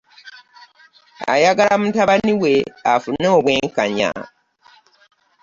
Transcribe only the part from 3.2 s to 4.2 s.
obwenkanya.